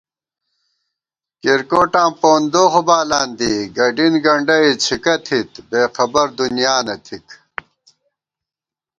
[1.41, 7.27] کِرکوٹاں پوندوخ بالان دی، گڈِن گنڈئی څِھکہ تھِت بېخبردُنیانہ تھِک